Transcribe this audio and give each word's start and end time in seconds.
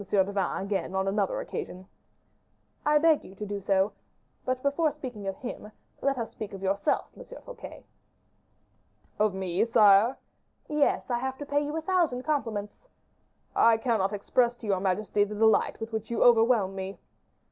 de 0.01 0.23
Vannes 0.31 0.63
again 0.63 0.95
on 0.95 1.07
another 1.07 1.39
occasion" 1.39 1.85
"I 2.87 2.97
beg 2.97 3.23
you 3.23 3.35
to 3.35 3.45
do 3.45 3.59
so. 3.61 3.91
But 4.43 4.63
before 4.63 4.89
speaking 4.89 5.27
of 5.27 5.35
him, 5.35 5.71
let 6.01 6.17
us 6.17 6.31
speak 6.31 6.53
of 6.53 6.63
yourself, 6.63 7.05
M. 7.15 7.23
Fouquet." 7.23 7.83
"Of 9.19 9.35
me, 9.35 9.63
sire?" 9.63 10.17
"Yes, 10.67 11.11
I 11.11 11.19
have 11.19 11.37
to 11.37 11.45
pay 11.45 11.61
you 11.63 11.77
a 11.77 11.81
thousand 11.83 12.23
compliments." 12.23 12.87
"I 13.55 13.77
cannot 13.77 14.11
express 14.11 14.55
to 14.55 14.65
your 14.65 14.79
majesty 14.79 15.23
the 15.23 15.35
delight 15.35 15.79
with 15.79 15.93
which 15.93 16.09
you 16.09 16.23
overwhelm 16.23 16.73
me." 16.73 16.97